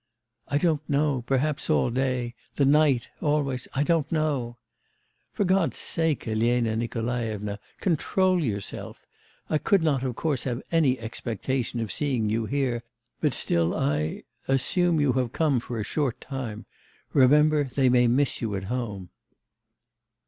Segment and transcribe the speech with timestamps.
[0.47, 4.57] 'I don't know, perhaps all day, the night, always I don't know.'
[5.31, 9.05] 'For God's sake, Elena Nikolaevna, control yourself.
[9.47, 12.81] I could not of course have any expectation of seeing you here;
[13.19, 16.65] but still I assume you have come for a short time.
[17.13, 19.11] Remember they may miss you at home.